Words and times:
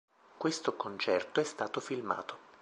Questo 0.35 0.75
concerto 0.75 1.39
è 1.39 1.43
stato 1.43 1.79
filmato. 1.79 2.37